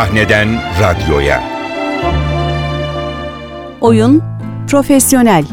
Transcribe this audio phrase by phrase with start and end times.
[0.00, 0.48] Sahneden
[0.80, 1.42] radyoya.
[3.80, 4.22] Oyun
[4.70, 5.44] Profesyonel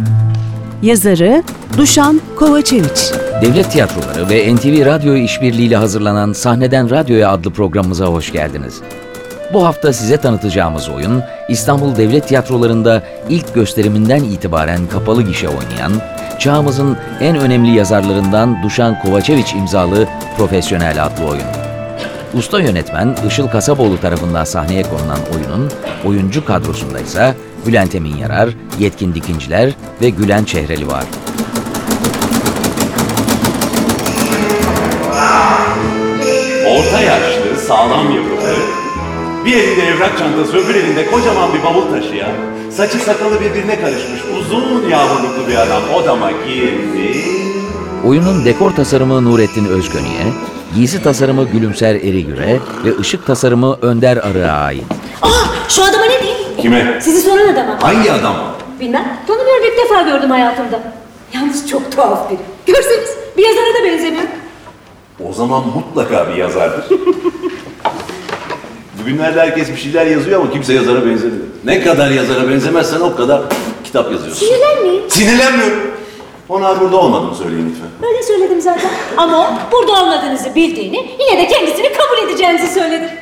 [0.81, 1.43] Yazarı
[1.77, 8.81] Duşan Kovaçeviç Devlet tiyatroları ve NTV Radyo işbirliğiyle hazırlanan Sahneden Radyoya adlı programımıza hoş geldiniz.
[9.53, 15.91] Bu hafta size tanıtacağımız oyun, İstanbul Devlet Tiyatroları'nda ilk gösteriminden itibaren kapalı gişe oynayan,
[16.39, 21.66] çağımızın en önemli yazarlarından Duşan Kovaçeviç imzalı Profesyonel adlı oyun.
[22.37, 25.71] Usta yönetmen Işıl Kasaboğlu tarafından sahneye konulan oyunun
[26.05, 31.03] oyuncu kadrosunda ise Bülent Emin Yarar, Yetkin Dikinciler ve Gülen Çehreli var.
[36.69, 38.55] Orta yaşlı, sağlam yapılı,
[39.45, 42.31] bir elinde evrak çantası, öbür elinde kocaman bir bavul taşıyan,
[42.71, 47.36] saçı sakalı birbirine karışmış uzun yavruluklu bir adam odama girdi.
[48.07, 50.23] Oyunun dekor tasarımı Nurettin Özgönü'ye,
[50.75, 54.83] giysi tasarımı Gülümser Erigür'e ve ışık tasarımı Önder Arı'ya ait.
[55.21, 55.29] Aa,
[55.69, 56.37] şu adama ne diyeyim?
[56.61, 56.99] Kime?
[57.01, 57.77] Sizi soran adama.
[57.81, 58.35] Hangi adam?
[58.79, 59.17] Bilmem.
[59.27, 60.93] Tanımıyorum ilk defa gördüm hayatımda.
[61.33, 62.39] Yalnız çok tuhaf biri.
[62.65, 64.23] Görseniz bir yazara da benzemiyor.
[65.29, 66.85] O zaman mutlaka bir yazardır.
[69.01, 71.45] Bugünlerde herkes bir şeyler yazıyor ama kimse yazara benzemiyor.
[71.65, 73.41] Ne kadar yazara benzemezsen o kadar
[73.83, 74.45] kitap yazıyorsun.
[74.45, 75.09] Sinirlenmeyin.
[75.09, 75.86] Sinirlenmiyorum.
[76.49, 78.09] Ona burada olmadığını söyleyin lütfen.
[78.09, 78.89] Öyle söyledim zaten.
[79.17, 83.17] Ama o burada olmadığınızı bildiğini yine de kendisini kabul edeceğinizi söyledi.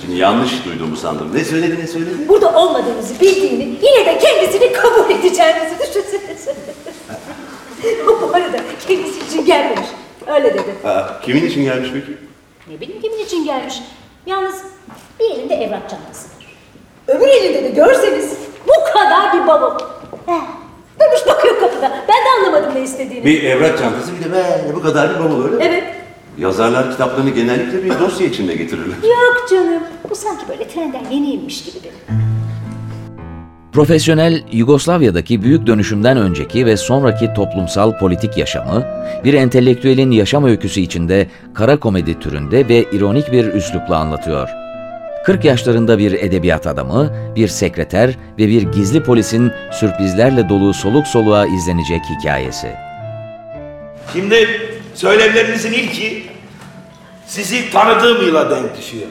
[0.00, 1.34] Şimdi yanlış duyduğumu sandım.
[1.34, 2.28] Ne söyledi ne söyledi?
[2.28, 6.54] Burada olmadığınızı bildiğini yine de kendisini kabul edeceğinizi düşünsenize.
[8.22, 8.56] Bu arada
[8.88, 9.88] kendisi için gelmemiş.
[10.26, 10.74] Öyle dedi.
[10.82, 12.18] Ha, kimin için gelmiş peki?
[12.70, 13.74] Ne bileyim kimin için gelmiş.
[14.26, 14.54] Yalnız
[15.20, 16.46] bir elinde evrak çantası var.
[17.08, 18.32] Öbür elinde de görseniz
[18.66, 19.78] bu kadar bir bavul.
[20.28, 20.32] Eh,
[21.00, 22.04] Durmuş bakıyor kapıda.
[22.08, 23.24] Ben de anlamadım ne istediğini.
[23.24, 25.64] Bir evrak çantası bir de böyle bu kadar bir bavul öyle mi?
[25.68, 25.84] Evet.
[26.38, 28.96] Yazarlar kitaplarını genellikle bir dosya içinde getirirler.
[29.02, 29.82] Yok canım.
[30.10, 32.18] Bu sanki böyle trenden yeni inmiş gibi benim.
[33.72, 38.86] Profesyonel Yugoslavya'daki büyük dönüşümden önceki ve sonraki toplumsal politik yaşamı,
[39.24, 44.48] bir entelektüelin yaşam öyküsü içinde kara komedi türünde ve ironik bir üslupla anlatıyor.
[45.24, 51.46] 40 yaşlarında bir edebiyat adamı, bir sekreter ve bir gizli polisin sürprizlerle dolu soluk soluğa
[51.46, 52.68] izlenecek hikayesi.
[54.12, 54.48] Şimdi
[54.94, 56.26] söylemlerinizin ilki
[57.26, 59.06] sizi tanıdığım yıla denk düşüyor.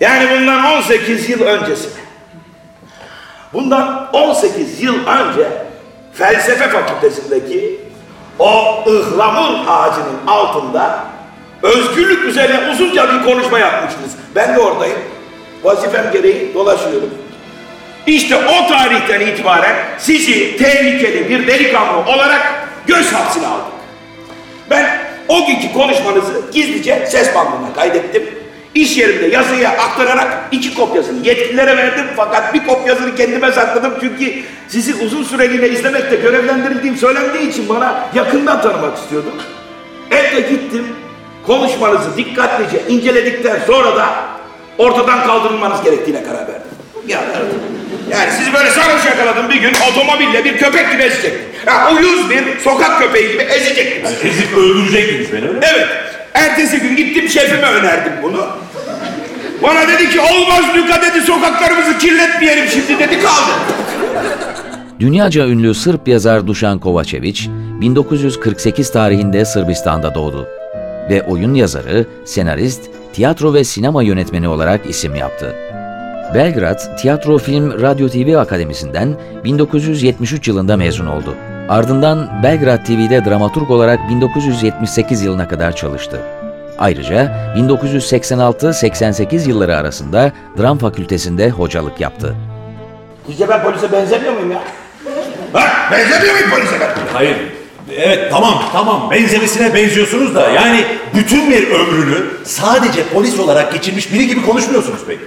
[0.00, 2.04] Yani bundan 18 yıl öncesine.
[3.52, 5.48] Bundan 18 yıl önce
[6.12, 7.80] felsefe fakültesindeki
[8.38, 11.13] o ıhlamur ağacının altında
[11.64, 14.10] özgürlük üzerine uzunca bir konuşma yapmıştınız.
[14.34, 14.98] Ben de oradayım.
[15.62, 17.10] Vazifem gereği dolaşıyorum.
[18.06, 23.72] İşte o tarihten itibaren sizi tehlikeli bir delikanlı olarak göz hapsine aldık.
[24.70, 24.98] Ben
[25.28, 28.22] o günkü konuşmanızı gizlice ses bandına kaydettim.
[28.74, 34.32] İş yerimde yazıyı aktararak iki kopyasını yetkililere verdim fakat bir kopyasını kendime sakladım çünkü
[34.68, 39.32] sizi uzun süreliğine izlemekte görevlendirildiğim söylendiği için bana yakından tanımak istiyordum.
[40.10, 40.86] Evde gittim,
[41.46, 44.06] konuşmanızı dikkatlice inceledikten sonra da
[44.78, 46.70] ortadan kaldırılmanız gerektiğine karar verdim.
[47.08, 47.24] Yani,
[48.10, 51.42] yani sizi böyle sarhoş yakaladım bir gün otomobille bir köpek gibi ezecektim.
[51.66, 54.28] Ya, uyuz bir sokak köpeği gibi ezecektim.
[54.28, 55.66] Ezip öldürecektiniz beni öyle mi?
[55.74, 55.88] Evet.
[56.34, 58.46] Ertesi gün gittim şefime önerdim bunu.
[59.62, 63.50] Bana dedi ki olmaz Luka dedi sokaklarımızı kirletmeyelim şimdi dedi kaldı.
[65.00, 67.48] Dünyaca ünlü Sırp yazar Dušan Kovačević,
[67.80, 70.48] 1948 tarihinde Sırbistan'da doğdu
[71.10, 75.54] ve oyun yazarı, senarist, tiyatro ve sinema yönetmeni olarak isim yaptı.
[76.34, 81.34] Belgrad Tiyatro Film Radyo TV Akademisi'nden 1973 yılında mezun oldu.
[81.68, 86.20] Ardından Belgrad TV'de dramaturg olarak 1978 yılına kadar çalıştı.
[86.78, 92.34] Ayrıca 1986-88 yılları arasında Dram Fakültesi'nde hocalık yaptı.
[93.26, 94.62] Sizce ben polise benzemiyor muyum ya?
[95.52, 95.90] Ha?
[95.92, 96.90] Benzemiyor muyum polise ben?
[97.12, 97.36] Hayır.
[97.92, 100.84] Evet tamam tamam benzemesine benziyorsunuz da yani
[101.14, 105.20] bütün bir ömrünü sadece polis olarak geçirmiş biri gibi konuşmuyorsunuz peki.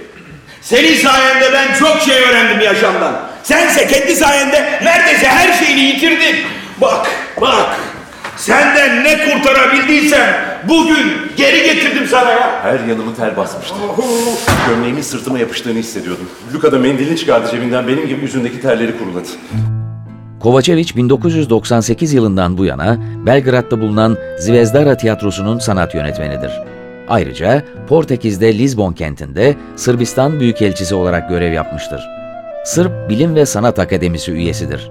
[0.62, 3.20] Senin sayende ben çok şey öğrendim yaşamdan.
[3.42, 6.36] Sense kendi sayende neredeyse her şeyini yitirdin.
[6.80, 7.06] Bak,
[7.40, 7.76] bak.
[8.36, 12.60] Senden ne kurtarabildiysem bugün geri getirdim sana ya.
[12.62, 13.74] Her yanımı ter basmıştı.
[14.68, 16.30] Gömleğimin sırtıma yapıştığını hissediyordum.
[16.54, 19.28] Luka da mendilini çıkardı cebinden benim gibi yüzündeki terleri kuruladı.
[20.40, 26.52] Kovačević 1998 yılından bu yana Belgrad'da bulunan Zvezdara Tiyatrosu'nun sanat yönetmenidir.
[27.08, 32.00] Ayrıca Portekiz'de Lizbon kentinde Sırbistan Büyükelçisi olarak görev yapmıştır.
[32.64, 34.90] Sırp Bilim ve Sanat Akademisi üyesidir.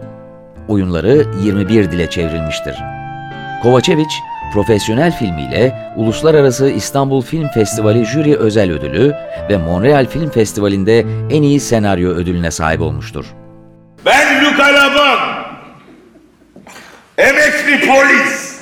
[0.67, 2.75] Oyunları 21 dile çevrilmiştir.
[3.63, 4.11] Kovačević,
[4.53, 9.13] Profesyonel filmiyle Uluslararası İstanbul Film Festivali Jüri Özel Ödülü
[9.50, 13.25] ve Montreal Film Festivali'nde en iyi senaryo ödülüne sahip olmuştur.
[14.05, 15.16] Ben Luka Laban.
[17.17, 18.57] Emekli polis.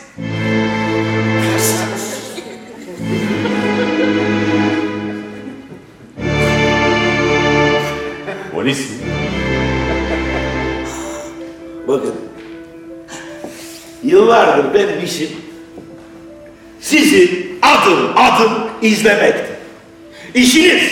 [8.54, 8.96] Polis mi?
[11.88, 12.16] Bakın.
[14.04, 15.30] Yıllardır benim işim
[16.82, 19.56] sizi adım adım izlemekti.
[20.34, 20.84] İşiniz,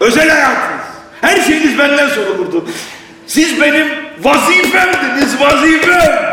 [0.00, 0.84] özel hayatınız,
[1.20, 2.68] her şeyiniz benden sorulurdu.
[3.26, 3.88] Siz benim
[4.22, 6.29] vazifemdiniz, vazifem.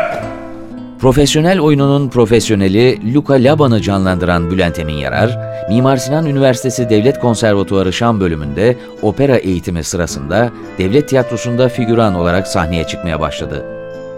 [1.00, 8.20] Profesyonel oyununun profesyoneli Luca Laban'ı canlandıran Bülent Emin Yarar, Mimar Sinan Üniversitesi Devlet Konservatuarı Şan
[8.20, 13.64] bölümünde opera eğitimi sırasında devlet tiyatrosunda figüran olarak sahneye çıkmaya başladı.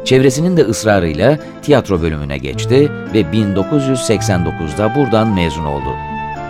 [0.04, 5.96] Çevresinin de ısrarıyla tiyatro bölümüne geçti ve 1989'da buradan mezun oldu.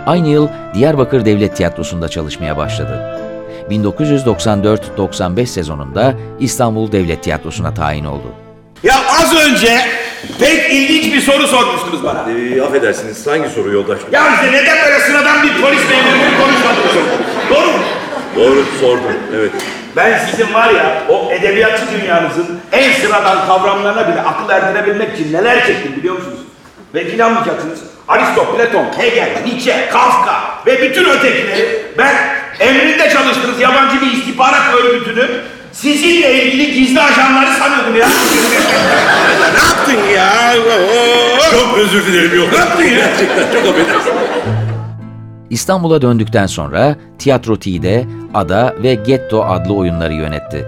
[0.05, 3.19] Aynı yıl Diyarbakır Devlet Tiyatrosu'nda çalışmaya başladı.
[3.69, 8.27] 1994-95 sezonunda İstanbul Devlet Tiyatrosu'na tayin oldu.
[8.83, 10.00] Ya az önce
[10.39, 12.25] pek ilginç bir soru sormuştunuz bana.
[12.29, 13.99] Ee, affedersiniz hangi soru yoldaş?
[14.11, 16.95] Ya işte neden böyle sıradan bir polis memuru gibi konuşmadınız?
[17.49, 17.83] Doğru mu?
[18.35, 19.51] Doğru sordum evet.
[19.95, 25.67] Ben sizin var ya o edebiyatçı dünyanızın en sıradan kavramlarına bile akıl erdirebilmek için neler
[25.67, 26.39] çektim biliyor musunuz?
[26.93, 32.15] Ve inanmayacaksınız Aristo, Platon, Hegel, Nietzsche, Kafka ve bütün ötekileri ben
[32.59, 35.27] emrinde çalıştığınız yabancı bir istihbarat örgütünü
[35.71, 38.07] sizinle ilgili gizli ajanları sanıyordum ya.
[39.53, 40.53] ne yaptın ya?
[41.51, 42.53] Çok özür dilerim yoldaş.
[42.53, 42.89] Ne yaptın ya?
[42.89, 44.11] Gerçekten çok affedersin.
[45.49, 50.65] İstanbul'a döndükten sonra Tiyatro T'de Ada ve Getto adlı oyunları yönetti.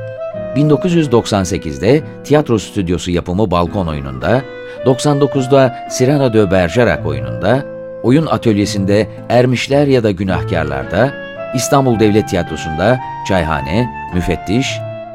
[0.55, 4.41] 1998'de tiyatro stüdyosu yapımı Balkon oyununda,
[4.85, 7.65] 99'da Cyrano de Bergerac oyununda,
[8.03, 11.13] oyun atölyesinde Ermişler ya da Günahkarlar'da,
[11.55, 14.67] İstanbul Devlet Tiyatrosu'nda Çayhane, Müfettiş,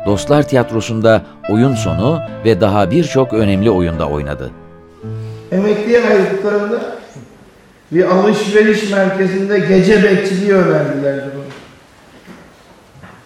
[0.09, 4.51] Dostlar Tiyatrosu'nda Oyun Sonu ve daha birçok önemli oyunda oynadı.
[5.53, 6.81] Emekliye ayrıldıklarında
[7.93, 11.45] bir alışveriş merkezinde gece bekçiliği öğrendilerdi bunu.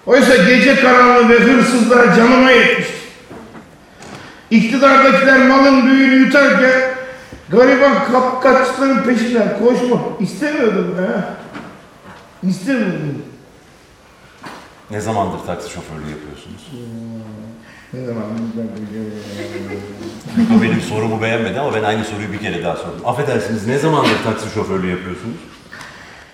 [0.06, 2.94] Oysa gece karanlığı ve hırsızlar canıma yetmişti.
[4.50, 6.81] İktidardakiler malın büyüğünü yutarken
[7.49, 11.25] gariban kapkaççıların peşinden koşmak istemiyordum ha.
[12.49, 13.31] İstemiyordum.
[14.92, 16.62] Ne zamandır taksi şoförlüğü yapıyorsunuz?
[17.92, 18.24] Ne zaman
[20.58, 23.00] O benim sorumu beğenmedi ama ben aynı soruyu bir kere daha sordum.
[23.06, 25.36] Affedersiniz ne zamandır taksi şoförlüğü yapıyorsunuz?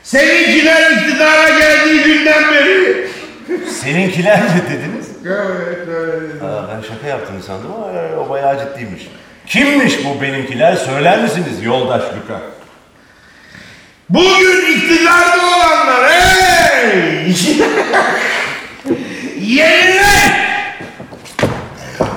[0.02, 3.08] Seninkiler iktidara geldiği günden beri.
[3.70, 5.08] Seninkiler mi dediniz?
[5.26, 6.42] Evet, evet.
[6.42, 9.08] Aa, ben şaka yaptığını sandım ama e, o bayağı ciddiymiş.
[9.46, 12.40] Kimmiş bu benimkiler söyler misiniz yoldaş Luka?
[14.08, 17.34] Bugün iktidarda olanlar hey!
[19.48, 20.48] Yeniler!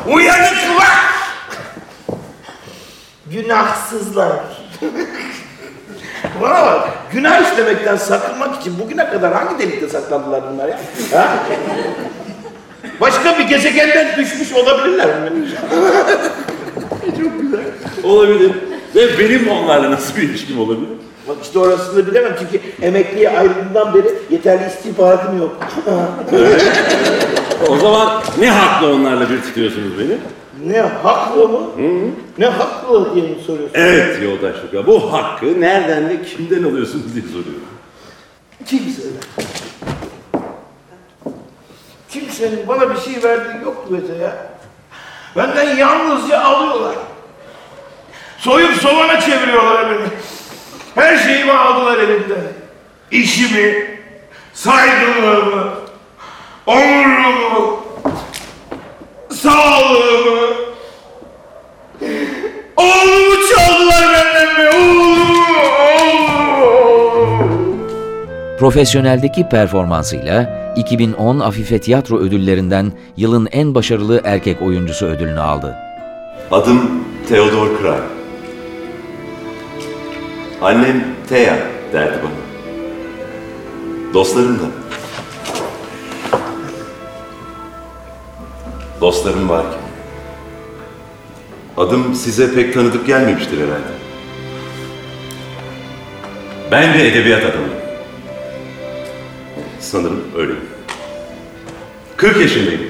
[0.08, 1.02] Uyanıklar!
[3.26, 4.32] Günahsızlar.
[6.42, 10.80] Bana bak, günah işlemekten sakınmak için bugüne kadar hangi delikte saklandılar bunlar ya?
[11.14, 11.38] Ha?
[13.02, 15.50] Başka bir gezegenden düşmüş olabilirler mi?
[17.02, 17.66] Çok güzel.
[18.04, 18.52] Olabilir.
[18.96, 20.90] Ve benim onlarla nasıl bir ilişkim olabilir?
[21.28, 25.58] Bak işte orasını bilemem çünkü emekliye ayrıldığından beri yeterli istihbaratım yok.
[27.70, 30.18] O zaman ne hakla onlarla bir tutuyorsunuz beni?
[30.74, 31.72] ne haklı mu?
[32.38, 33.74] Ne haklı diye mi soruyorsun?
[33.76, 34.88] Evet yoldaş Luka.
[34.88, 37.64] Bu hakkı nereden ve kimden alıyorsunuz diye soruyorum.
[38.66, 39.12] Kimseler.
[42.10, 44.36] Kimsenin bana bir şey verdiği yok Mete ya.
[45.36, 46.96] Benden yalnızca alıyorlar.
[48.42, 50.08] Soyup sovana çeviriyorlar beni.
[50.96, 52.38] Her şeyimi aldılar elimden.
[53.12, 53.74] İşimi,
[54.54, 55.70] saygınlığımı,
[56.66, 57.84] onurumu,
[59.30, 60.48] sağlığımı.
[62.78, 65.38] Oğlumu çaldılar benden be, oğlumu,
[66.04, 67.48] oğlumu.
[68.60, 75.76] Profesyoneldeki performansıyla 2010 Afife Tiyatro Ödüllerinden yılın en başarılı erkek oyuncusu ödülünü aldı.
[76.52, 78.21] Adım Theodor Kray.
[80.62, 81.58] Annem Thea
[81.94, 82.52] derdi bana.
[84.14, 84.64] Dostlarım da.
[89.02, 89.82] Dostlarım varken.
[91.78, 94.02] Adım size pek tanıdık gelmemiştir herhalde.
[96.72, 97.82] Ben de edebiyat adamıyım.
[99.80, 100.62] Sanırım öyleyim.
[102.18, 102.82] 40 yaşındayım.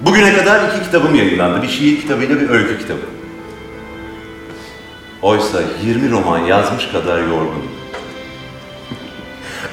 [0.00, 1.62] Bugüne kadar iki kitabım yayınlandı.
[1.62, 3.19] Bir şiir kitabıyla bir öykü kitabı.
[5.22, 7.64] Oysa 20 roman yazmış kadar yorgun.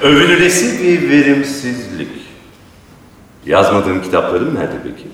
[0.02, 2.10] Övünülesi bir verimsizlik.
[3.46, 5.08] Yazmadığım kitaplarım nerede peki?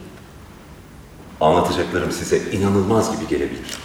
[1.41, 3.77] Anlatacaklarım size inanılmaz gibi gelebilir.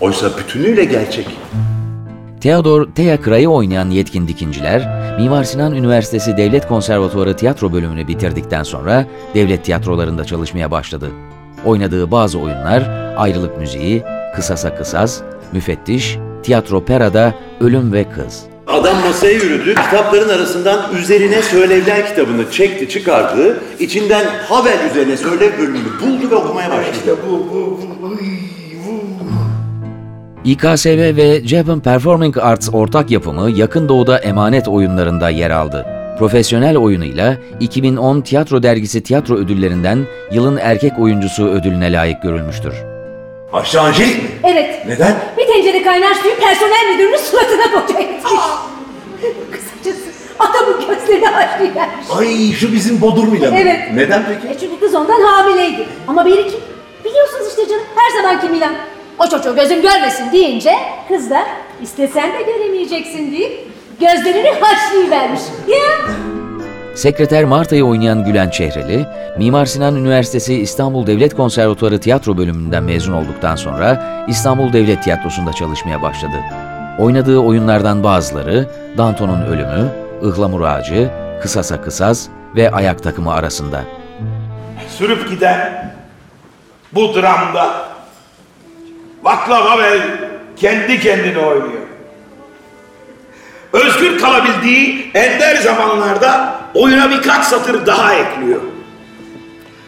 [0.00, 1.26] Oysa bütünüyle gerçek.
[2.40, 9.64] Theodor Teyakra'yı oynayan yetkin dikinciler, Mimar Sinan Üniversitesi Devlet Konservatuarı tiyatro bölümünü bitirdikten sonra devlet
[9.64, 11.10] tiyatrolarında çalışmaya başladı.
[11.64, 12.82] Oynadığı bazı oyunlar,
[13.16, 14.02] Ayrılık Müziği,
[14.36, 15.20] Kısasa Kısas,
[15.52, 18.42] Müfettiş, Tiyatro Pera'da Ölüm ve Kız.
[18.66, 23.60] Adam masaya yürüdü, kitapların arasından üzerine söylevler kitabını çekti, çıkardı.
[23.78, 26.96] içinden Havel üzerine söylev bölümünü buldu ve okumaya başladı.
[26.96, 28.16] İşte bu, bu, bu.
[30.44, 35.86] İKSV ve Japan Performing Arts ortak yapımı Yakın Doğu'da Emanet oyunlarında yer aldı.
[36.18, 42.74] Profesyonel oyunuyla 2010 Tiyatro Dergisi tiyatro ödüllerinden Yılın Erkek Oyuncusu ödülüne layık görülmüştür.
[43.52, 44.30] Aşağı Angelik mi?
[44.44, 44.86] Evet.
[44.86, 45.14] Neden?
[45.38, 48.22] Bir tencere kaynar suyu personel müdürünün suratına boşaltmış.
[49.52, 52.06] Kısacası adamın gözlerini haşlayıvermiş.
[52.18, 53.56] Ay şu bizim Bodrum'uyla mı?
[53.60, 53.78] Evet.
[53.94, 54.54] Neden peki?
[54.54, 55.86] E çünkü kız ondan hamileydi.
[56.08, 56.60] Ama biri kim?
[57.04, 58.72] Biliyorsunuz işte canım her zamanki Milan.
[59.18, 60.74] O çocuğu gözüm görmesin deyince
[61.08, 61.46] kız da
[61.82, 63.68] istesen de göremeyeceksin deyip
[64.00, 65.40] gözlerini haşlayıvermiş.
[65.68, 65.78] Ya.
[67.00, 69.06] Sekreter Marta'yı oynayan Gülen Çehreli,
[69.38, 76.02] Mimar Sinan Üniversitesi İstanbul Devlet Konservatuarı tiyatro bölümünden mezun olduktan sonra İstanbul Devlet Tiyatrosu'nda çalışmaya
[76.02, 76.32] başladı.
[76.98, 79.88] Oynadığı oyunlardan bazıları Danton'un Ölümü,
[80.22, 81.10] Ihlamur Ağacı,
[81.42, 83.84] Kısasa Kısas ve Ayak Takımı arasında.
[84.98, 85.92] Sürüp giden
[86.92, 87.88] bu dramda
[89.24, 90.00] Václav Havel
[90.56, 91.82] kendi kendine oynuyor.
[93.72, 98.60] Özgür kalabildiği ender zamanlarda oyuna birkaç satır daha ekliyor.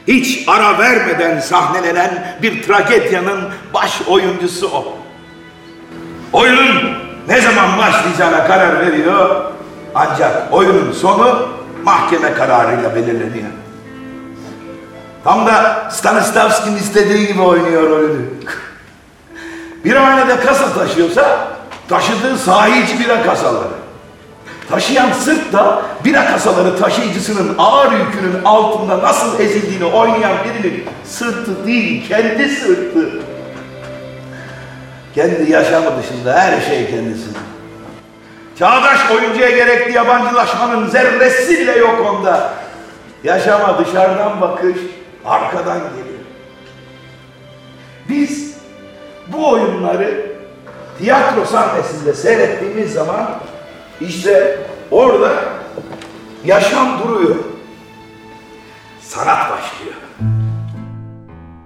[0.08, 3.40] Hiç ara vermeden sahnelenen bir tragedyanın
[3.74, 4.98] baş oyuncusu o.
[6.32, 6.96] Oyunun
[7.28, 9.44] ne zaman başlayacağına karar veriyor
[9.94, 11.48] ancak oyunun sonu
[11.84, 13.50] mahkeme kararıyla belirleniyor.
[15.24, 18.26] Tam da Stanislavski'nin istediği gibi oynuyor rolünü.
[19.84, 21.48] Bir hanede kasa taşıyorsa
[21.88, 23.81] taşıdığı sahici bira kasaları.
[24.72, 32.08] Taşıyan sırt da bira kasaları taşıyıcısının ağır yükünün altında nasıl ezildiğini oynayan birinin sırtı değil,
[32.08, 33.08] kendi sırtı.
[35.14, 37.36] Kendi yaşamı dışında her şey kendisinin.
[38.58, 42.52] Çağdaş oyuncuya gerekli yabancılaşmanın zerresi bile yok onda.
[43.24, 44.76] Yaşama dışarıdan bakış,
[45.24, 46.22] arkadan geliyor.
[48.08, 48.56] Biz
[49.28, 50.26] bu oyunları
[50.98, 53.30] tiyatro sahnesinde seyrettiğimiz zaman
[54.08, 54.58] işte
[54.90, 55.32] orada
[56.44, 57.36] yaşam duruyor.
[59.00, 59.94] Sanat başlıyor.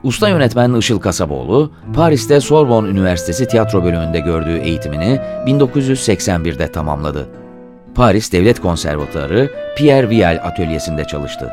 [0.02, 7.28] Usta yönetmen Işıl Kasaboğlu, Paris'te Sorbonne Üniversitesi tiyatro bölümünde gördüğü eğitimini 1981'de tamamladı.
[7.94, 11.52] Paris Devlet Konservatuarı Pierre Vial atölyesinde çalıştı.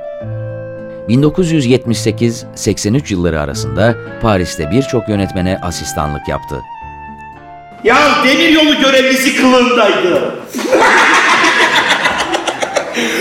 [1.09, 6.55] 1978-83 yılları arasında Paris'te birçok yönetmene asistanlık yaptı.
[7.83, 10.35] Ya demir yolu görevlisi kılığındaydı.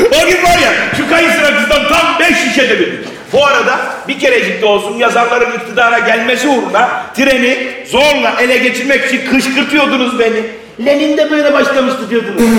[0.08, 3.08] o gün var ya şu kayısı rakısından tam beş şişe devirdik.
[3.32, 9.30] Bu arada bir kerecik de olsun yazarların iktidara gelmesi uğruna treni zorla ele geçirmek için
[9.30, 10.42] kışkırtıyordunuz beni.
[10.86, 12.42] Lenin de böyle başlamıştı diyordunuz.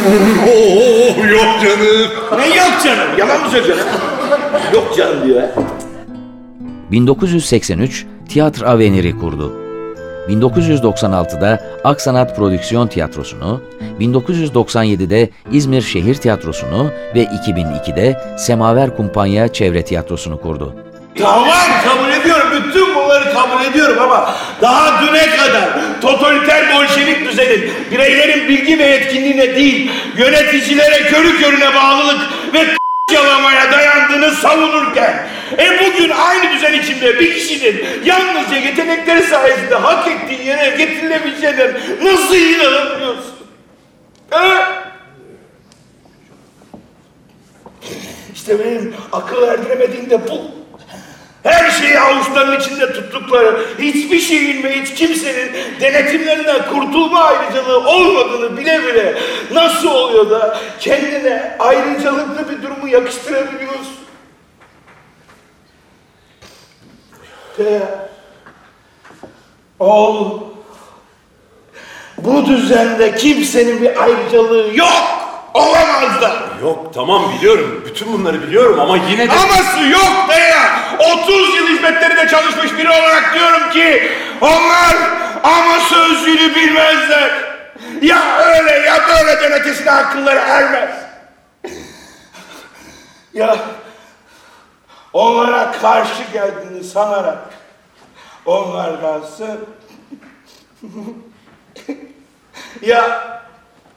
[0.48, 2.12] Oo yok canım.
[2.40, 3.08] ne yok canım?
[3.18, 3.88] Yalan mı söylüyorsun?
[4.74, 5.42] yok canım diyor.
[5.42, 5.48] ha.
[6.92, 9.63] 1983 Tiyatro Avenir'i kurdu.
[10.30, 13.62] 1996'da Aksanat Prodüksiyon Tiyatrosu'nu,
[14.00, 20.76] 1997'de İzmir Şehir Tiyatrosu'nu ve 2002'de Semaver Kumpanya Çevre Tiyatrosu'nu kurdu.
[21.18, 21.48] Tamam
[21.84, 22.48] kabul ediyorum.
[22.68, 24.30] Bütün bunları kabul ediyorum ama
[24.62, 25.70] daha düne kadar
[26.02, 32.20] totaliter bolşevik düzenin bireylerin bilgi ve yetkinliğine değil yöneticilere körü körüne bağlılık
[32.54, 32.60] ve
[33.14, 35.28] yalamaya dayandığını savunurken
[35.58, 42.36] e bugün aynı düzen içinde bir kişinin yalnızca yetenekleri sayesinde hak ettiği yere getirilebileceğinden nasıl
[42.36, 43.34] inanamıyorsun?
[44.30, 44.62] He?
[48.34, 50.63] İşte benim akıl erdiremediğim de bu.
[51.44, 58.84] Her şeyi avuçlarının içinde tuttukları, hiçbir şeyin ve hiç kimsenin denetimlerinden kurtulma ayrıcalığı olmadığını bile
[58.84, 59.18] bile
[59.52, 63.98] nasıl oluyor da kendine ayrıcalıklı bir durumu yakıştırabiliyorsun?
[67.60, 67.80] Ve
[69.80, 70.44] oğlum,
[72.18, 75.23] bu düzende kimsenin bir ayrıcalığı yok.
[75.54, 76.32] Olamaz da.
[76.62, 77.84] Yok tamam biliyorum.
[77.86, 79.34] Bütün bunları biliyorum ama yine de...
[79.34, 80.98] Aması yok be ya.
[81.24, 84.96] 30 yıl hizmetlerinde çalışmış biri olarak diyorum ki onlar
[85.44, 87.32] Ama sözcüğünü bilmezler.
[88.02, 90.96] Ya öyle ya böyleden ötesine akılları ermez.
[93.34, 93.58] Ya
[95.14, 97.38] onlara karşı geldiğini sanarak
[98.46, 99.60] onlardansın.
[102.82, 103.43] ya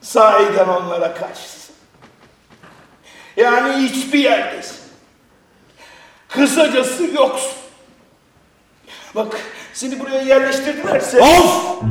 [0.07, 1.75] sahiden onlara karşısın.
[3.37, 4.77] Yani hiçbir yerdesin.
[6.29, 7.53] Kısacası yoksun.
[9.15, 9.37] Bak
[9.73, 11.21] seni buraya yerleştirdilerse...
[11.21, 11.83] Of!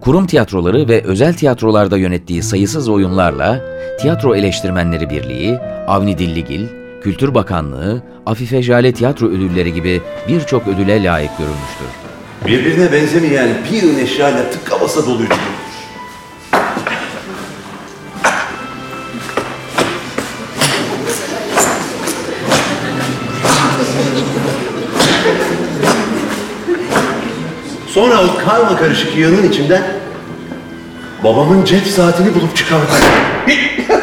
[0.00, 3.60] Kurum tiyatroları ve özel tiyatrolarda yönettiği sayısız oyunlarla
[4.00, 6.66] Tiyatro Eleştirmenleri Birliği, Avni Dilligil,
[7.02, 11.86] Kültür Bakanlığı, Afife Jale Tiyatro Ödülleri gibi birçok ödüle layık görülmüştür.
[12.46, 15.34] Birbirine benzemeyen bir yığın eşyayla tıka basa doluydu.
[28.08, 29.82] Sonra o karma karışık yığının içinden
[31.24, 32.86] babamın cep saatini bulup çıkardım.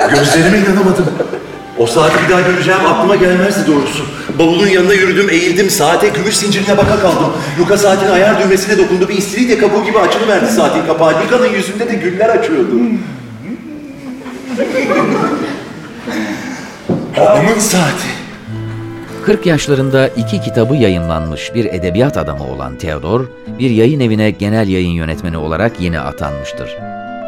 [0.09, 1.05] Gözlerime inanamadım.
[1.77, 4.05] O saati bir daha göreceğim aklıma gelmezdi doğrusu.
[4.39, 7.33] Bavulun yanına yürüdüm, eğildim, saate gümüş zincirine baka kaldım.
[7.59, 11.13] Luka saatin ayar düğmesine dokundu, bir istiridye kabuğu gibi açılıverdi saatin kapağı.
[11.23, 12.71] Luka'nın yüzünde de güller açıyordu.
[17.17, 18.24] Babamın saati.
[19.25, 23.25] 40 yaşlarında iki kitabı yayınlanmış bir edebiyat adamı olan Theodor,
[23.59, 26.77] bir yayın evine genel yayın yönetmeni olarak yeni atanmıştır.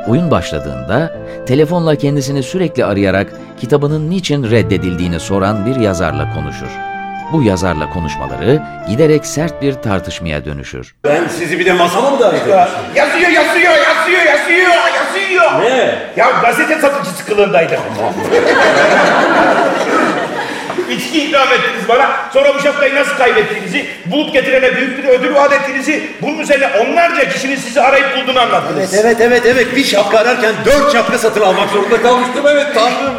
[0.07, 6.69] Oyun başladığında telefonla kendisini sürekli arayarak kitabının niçin reddedildiğini soran bir yazarla konuşur.
[7.33, 10.95] Bu yazarla konuşmaları giderek sert bir tartışmaya dönüşür.
[11.03, 15.61] Ben sizi bir de masama mı davet Ya, Yazıyor, yazıyor, yazıyor, yazıyor, yazıyor.
[15.61, 15.99] Ne?
[16.15, 17.79] Ya gazete satıcısı kılığındaydım.
[20.89, 22.09] İçki ikram ettiniz bana.
[22.33, 27.29] Sonra bu şapkayı nasıl kaybettiğinizi, bulup getirene büyük bir ödül vaat ettiğinizi, bunun üzerine onlarca
[27.29, 28.93] kişinin sizi arayıp bulduğunu anlattınız.
[28.93, 33.13] Evet evet evet evet bir şapka ararken dört şapka satın almak zorunda kalmıştım evet tanrım.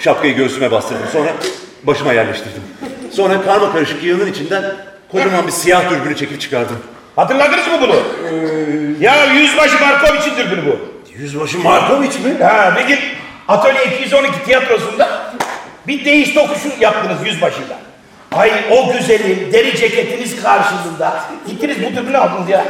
[0.00, 1.28] Şapkayı göğsüme bastırdım sonra
[1.82, 2.62] başıma yerleştirdim.
[3.12, 4.64] Sonra karma karışık yığının içinden
[5.12, 6.78] kocaman bir siyah dürbünü çekip çıkardım.
[7.16, 7.96] Hatırladınız mı bunu?
[9.00, 10.78] ya Yüzbaşı Markoviç'in dürbünü bu.
[11.18, 12.44] Yüzbaşı Markoviç mi?
[12.44, 12.98] Ha, bir gün
[13.48, 15.17] Atölye 212 tiyatrosunda
[15.88, 17.78] bir değiş tokuşu yaptınız yüzbaşıyla.
[18.32, 22.64] Ay o güzelim deri ceketiniz karşılığında gittiniz bu dürbünü aldınız ya.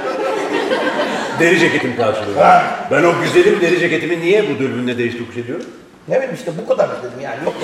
[1.40, 2.40] Deri ceketim karşılığı.
[2.40, 2.64] Ha.
[2.90, 5.66] Ben o güzelim deri ceketimi niye bu dürbünle değiş tokuş ediyorum?
[6.09, 7.54] Ne bileyim işte bu kadar dedim yani yok.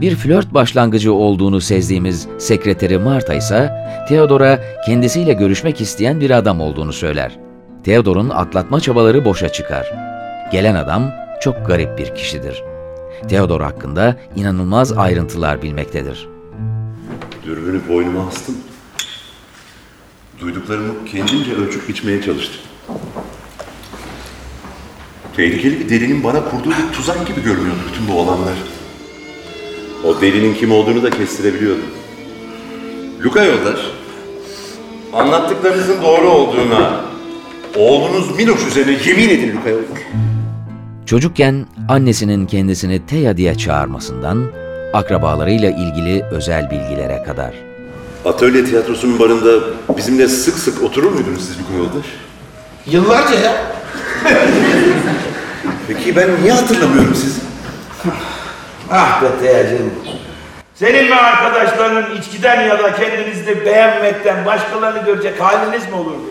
[0.00, 3.70] Bir flört başlangıcı olduğunu sezdiğimiz sekreteri Marta ise
[4.08, 7.38] Theodor'a kendisiyle görüşmek isteyen bir adam olduğunu söyler.
[7.84, 9.92] Theodor'un atlatma çabaları boşa çıkar.
[10.52, 12.64] Gelen adam çok garip bir kişidir.
[13.28, 16.28] Theodor hakkında inanılmaz ayrıntılar bilmektedir.
[17.44, 18.56] Dürbünü boynuma astım.
[20.40, 22.60] Duyduklarımı kendimce ölçüp biçmeye çalıştım.
[25.36, 28.54] Tehlikeli bir delinin bana kurduğu bir tuzak gibi görünüyordu bütün bu olanlar.
[30.04, 31.86] O delinin kim olduğunu da kestirebiliyordum.
[33.24, 33.80] Luka yoldaş,
[35.12, 37.04] anlattıklarınızın doğru olduğuna,
[37.76, 40.29] oğlunuz Miloş üzerine yemin edin Luka yoldaş.
[41.10, 44.52] Çocukken annesinin kendisini Teya diye çağırmasından,
[44.92, 47.54] akrabalarıyla ilgili özel bilgilere kadar.
[48.24, 49.60] Atölye tiyatrosunun barında
[49.96, 52.06] bizimle sık sık oturur muydunuz siz Luka yoldaş?
[52.86, 53.52] Yıllarca ya.
[55.88, 57.40] Peki ben niye hatırlamıyorum sizi?
[58.90, 59.90] Ah be Teyacığım.
[60.74, 66.30] Senin ve arkadaşlarının içkiden ya da kendinizi beğenmekten başkalarını görecek haliniz mi olurdu?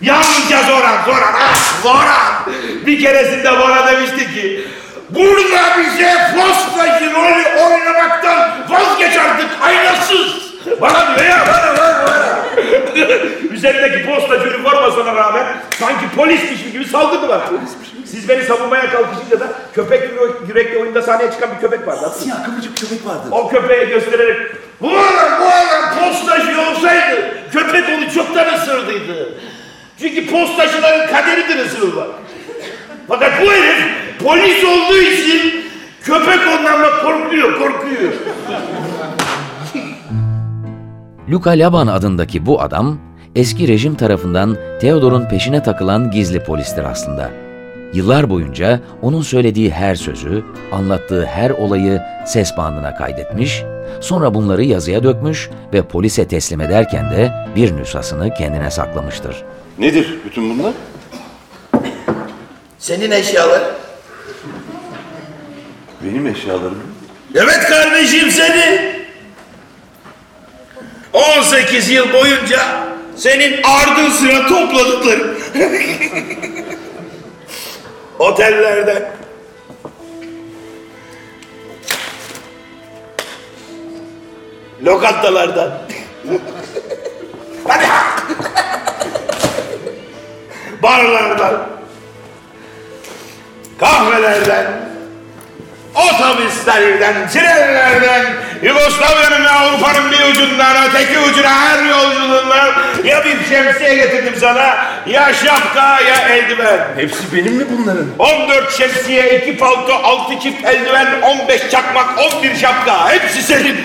[0.00, 2.54] Yalnızca Zoran, Zoran, ah Zoran!
[2.86, 4.64] Bir keresinde bana demişti ki,
[5.10, 10.44] Burada bize postacı rolü oynamaktan vazgeç artık aynasız!
[10.80, 12.38] Bana diyor ya, bana, bana, bana.
[13.54, 15.46] Üzerindeki postacı üniformasına rağmen
[15.78, 17.42] sanki polismiş gibi saldırdı bana.
[18.06, 22.12] Siz beni savunmaya kalkışınca da köpek yürek- yürekli oyunda sahneye çıkan bir köpek vardı.
[22.18, 23.22] Siyah kıvırcık köpek vardı.
[23.30, 24.36] O köpeğe göstererek
[24.80, 29.34] bu adam bu adam postacı olsaydı köpek onu çoktan ısırdıydı.
[30.04, 32.06] Çünkü postacıların kaderidir ısırılmak.
[33.08, 33.84] Fakat bu herif
[34.24, 35.64] polis olduğu için
[36.02, 38.12] köpek ondan da korkuyor, korkuyor.
[41.30, 42.98] Luka Laban adındaki bu adam,
[43.36, 47.30] eski rejim tarafından Theodor'un peşine takılan gizli polistir aslında.
[47.94, 53.62] Yıllar boyunca onun söylediği her sözü, anlattığı her olayı ses bandına kaydetmiş,
[54.00, 59.44] sonra bunları yazıya dökmüş ve polise teslim ederken de bir nüshasını kendine saklamıştır.
[59.78, 60.72] Nedir bütün bunlar?
[62.78, 63.62] Senin eşyalar?
[66.02, 66.82] Benim eşyalarım.
[67.34, 68.94] Evet kardeşim seni.
[71.12, 72.60] 18 18 yıl boyunca
[73.16, 75.38] senin ardın sıra topladıkların.
[78.18, 79.12] Otellerden.
[84.84, 85.82] Lokantalardan.
[87.68, 87.86] Hadi.
[90.84, 91.54] Barlardan.
[93.80, 94.66] Kahvelerden.
[95.94, 98.26] Otobüslerden, trenlerden,
[98.62, 102.72] Yugoslavya'nın ve Avrupa'nın bir ucundan öteki ucuna her yolculuğundan
[103.04, 106.88] ya bir şemsiye getirdim sana, ya şapka ya eldiven.
[106.96, 108.06] Hepsi benim mi bunların?
[108.18, 113.12] 14 şemsiye, 2 palto, 6 çift eldiven, 15 çakmak, 11 şapka.
[113.12, 113.76] Hepsi senin.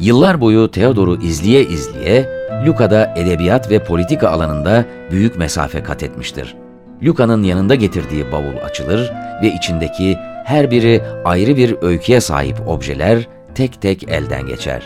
[0.00, 2.35] Yıllar boyu Theodor'u izleye izleye
[2.66, 6.54] Luca'da edebiyat ve politika alanında büyük mesafe kat etmiştir.
[7.02, 13.18] Luca'nın yanında getirdiği bavul açılır ve içindeki her biri ayrı bir öyküye sahip objeler
[13.54, 14.82] tek tek elden geçer.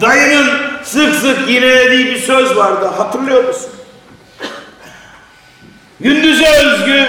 [0.00, 0.48] Dayının
[0.82, 3.70] sık sık yinelediği bir söz vardı hatırlıyor musun?
[6.00, 7.06] Gündüze özgü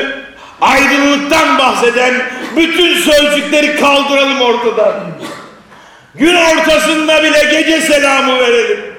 [0.62, 2.14] aydınlıktan bahseden
[2.58, 4.94] bütün sözcükleri kaldıralım ortadan.
[6.16, 8.91] Gün ortasında bile gece selamı verelim.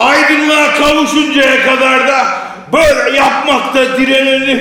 [0.00, 2.26] Aydınlığa kavuşuncaya kadar da
[2.72, 4.60] böyle yapmakta direnelim.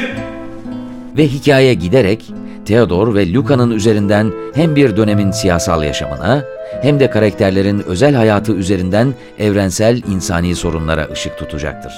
[1.18, 2.26] Ve hikaye giderek
[2.68, 6.44] Theodor ve Luca'nın üzerinden hem bir dönemin siyasal yaşamına
[6.82, 11.94] hem de karakterlerin özel hayatı üzerinden evrensel insani sorunlara ışık tutacaktır.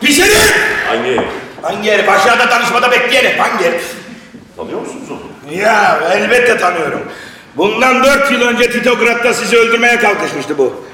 [0.00, 0.54] Pis herif!
[0.88, 1.24] Hangi herif?
[1.62, 2.08] Hangi herif?
[2.08, 3.40] Aşağıda tanışmada bekleyen herif.
[3.40, 3.92] Hangi herif?
[4.56, 5.54] Tanıyor musunuz onu?
[5.58, 7.00] Ya elbette tanıyorum.
[7.56, 10.87] Bundan dört yıl önce Titograd'da sizi öldürmeye kalkışmıştı bu.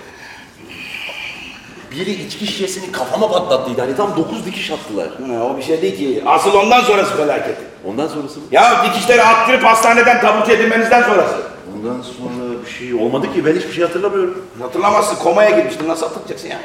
[1.97, 3.81] Biri içki şişesini kafama patlattıydı.
[3.81, 5.09] Hani tam dokuz dikiş attılar.
[5.09, 6.23] Ha, o bir şey değil ki.
[6.27, 7.57] Asıl ondan sonrası felaket.
[7.85, 8.45] Ondan sonrası mı?
[8.51, 11.35] Ya dikişleri attırıp hastaneden taburcu edilmenizden sonrası.
[11.77, 13.47] Ondan sonra bir şey olmadı ki.
[13.47, 14.45] Ben hiçbir şey hatırlamıyorum.
[14.63, 15.89] Hatırlamazsın komaya girmiştin.
[15.89, 16.59] Nasıl hatırlayacaksın ya?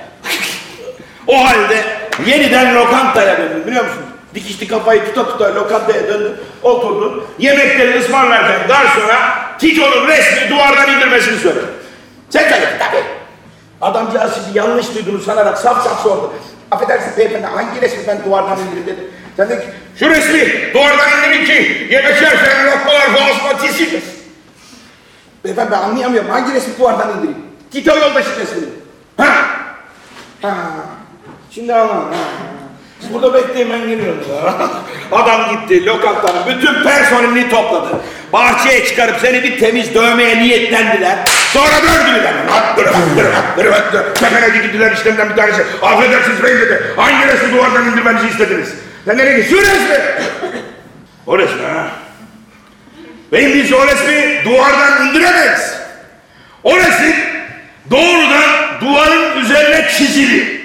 [1.28, 1.84] o halde
[2.26, 4.02] yeniden lokantaya döndün biliyor musun?
[4.36, 6.32] Dikişli kafayı tuta tuta lokantaya döndün.
[6.63, 7.24] Oturdun.
[7.39, 11.65] Yemekleri ısmarlarken garsona Tito'nun resmini duvardan indirmesini söyledi.
[12.30, 13.18] Sen tabii.
[13.82, 16.34] Adamcağız şimdi yanlış duyduğunu sanarak saf saf sordu.
[16.72, 19.08] Affedersin beyefendi hangi resmi ben duvardan indirdim dedi.
[19.38, 19.65] Sen de ki
[20.00, 24.20] şu resmi duvardan indirin ki yemek yerken lokmalar boğazıma tisilmesin.
[25.44, 27.38] Beyefendi ben anlayamıyorum hangi resmi duvardan indireyim?
[27.72, 28.65] Tito yoldaşın resmini.
[29.18, 29.46] Ha?
[30.42, 30.56] Ha.
[31.52, 32.12] Şimdi anladım.
[32.12, 32.59] Ha.
[33.04, 34.24] Burada bekleyin ben geliyorum.
[35.12, 38.02] Adam gitti lokantanın bütün personelini topladı.
[38.34, 41.18] Bahçeye çıkarıp seni bir temiz dövmeye niyetlendiler.
[41.54, 42.34] Sonra döndüler.
[44.16, 45.64] Tepene gittiler işlemden bir tanesi.
[45.82, 46.84] Affedersiniz beyim dedi.
[46.96, 48.74] Hangi resmi duvardan indirmenizi istediniz?
[49.06, 49.50] Sen nereye git?
[49.50, 49.98] Şu resmi.
[51.28, 51.88] O resmi ha.
[53.32, 55.74] Beyim biz o resmi duvardan indiremeyiz.
[56.64, 57.16] O resim
[57.92, 58.50] doğrudan
[58.82, 60.60] duvarın üzerine çizili.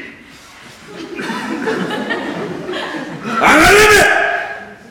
[3.42, 4.05] Anladın mı?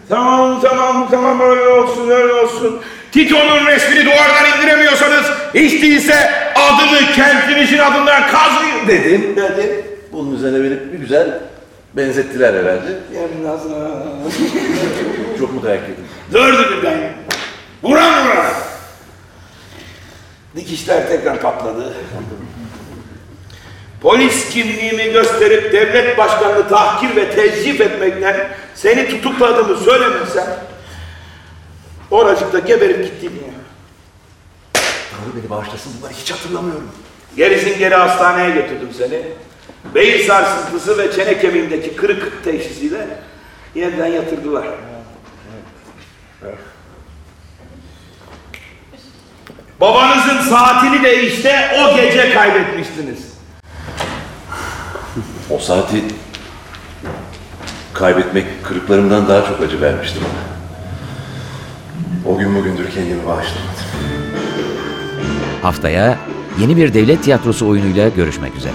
[0.10, 2.82] Tamam tamam tamam öyle olsun öyle olsun.
[3.12, 9.36] Tito'nun resmini duvardan indiremiyorsanız hiç değilse adını kentinizin adından kazıyın dedim.
[9.36, 9.86] Dedim.
[10.12, 11.40] Bunun üzerine beni bir güzel
[11.94, 13.00] benzettiler herhalde.
[13.16, 13.70] Yani nasıl?
[15.40, 16.06] Çok mu dayak yedim?
[16.34, 17.00] Dur dedim ben.
[17.84, 18.46] Vuran vuran.
[20.56, 21.94] Dikişler tekrar patladı.
[24.04, 30.48] Polis kimliğimi gösterip devlet başkanını tahkir ve tezcif etmekten seni tutukladığımı söylemesem
[32.12, 33.54] oracıkta geberip gittiğim ya.
[34.74, 36.92] Tanrı beni bağışlasın bunları hiç hatırlamıyorum.
[37.38, 39.22] Gerisin geri hastaneye götürdüm seni.
[39.96, 43.08] Beyin sarsıntısı ve çene kemiğindeki kırık teşhisiyle
[43.76, 44.68] yeniden yatırdılar.
[49.82, 53.33] Babanızın saatini de işte o gece kaybetmiştiniz.
[55.50, 56.04] O saati
[57.94, 60.54] kaybetmek kırıklarımdan daha çok acı vermişti bana.
[62.34, 63.74] O gün bugündür kendimi bağışlamadım.
[65.62, 66.18] Haftaya
[66.60, 68.74] yeni bir devlet tiyatrosu oyunuyla görüşmek üzere.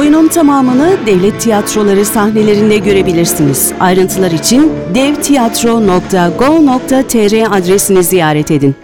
[0.00, 3.72] Oyunun tamamını devlet tiyatroları sahnelerinde görebilirsiniz.
[3.80, 8.76] Ayrıntılar için devtiyatro.go.tr adresini ziyaret edin.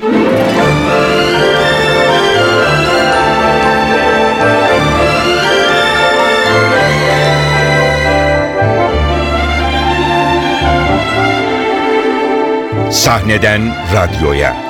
[12.90, 13.62] Sahneden
[13.94, 14.65] radyoya.